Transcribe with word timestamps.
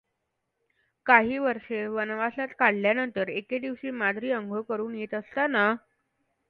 काही 1.05 1.37
वर्षे 1.37 1.85
वनवासात 1.87 2.47
काढल्यानंतर 2.59 3.27
एकदिवशी 3.29 3.91
माद्रि 3.93 4.31
अंघोळ 4.31 4.61
करून 4.69 4.95
येत 4.95 5.13
असताना. 5.13 5.73